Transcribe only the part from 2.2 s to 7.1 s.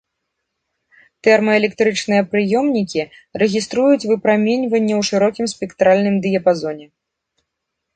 прыёмнікі рэгіструюць выпраменьванне ў шырокім спектральным дыяпазоне.